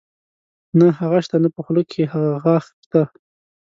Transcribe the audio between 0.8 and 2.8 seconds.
هغه شته نۀ پۀ خولۀ کښې هغه غاخ